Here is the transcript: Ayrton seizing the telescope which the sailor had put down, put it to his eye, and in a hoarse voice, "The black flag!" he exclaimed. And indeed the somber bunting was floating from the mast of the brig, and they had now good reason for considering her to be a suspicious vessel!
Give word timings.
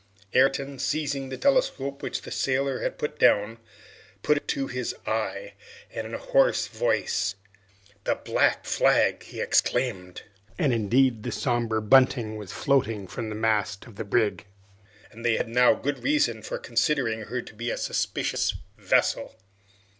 Ayrton 0.33 0.79
seizing 0.79 1.29
the 1.29 1.37
telescope 1.37 2.01
which 2.01 2.23
the 2.23 2.31
sailor 2.31 2.79
had 2.79 2.97
put 2.97 3.19
down, 3.19 3.59
put 4.23 4.35
it 4.37 4.47
to 4.47 4.65
his 4.65 4.95
eye, 5.05 5.53
and 5.93 6.07
in 6.07 6.15
a 6.15 6.25
hoarse 6.33 6.65
voice, 6.67 7.35
"The 8.05 8.15
black 8.15 8.65
flag!" 8.65 9.21
he 9.21 9.39
exclaimed. 9.41 10.23
And 10.57 10.73
indeed 10.73 11.21
the 11.21 11.31
somber 11.31 11.81
bunting 11.81 12.35
was 12.35 12.51
floating 12.51 13.05
from 13.05 13.29
the 13.29 13.35
mast 13.35 13.85
of 13.85 13.95
the 13.95 14.03
brig, 14.03 14.45
and 15.11 15.23
they 15.23 15.37
had 15.37 15.47
now 15.47 15.75
good 15.75 16.01
reason 16.01 16.41
for 16.41 16.57
considering 16.57 17.25
her 17.25 17.43
to 17.43 17.53
be 17.53 17.69
a 17.69 17.77
suspicious 17.77 18.55
vessel! 18.79 19.35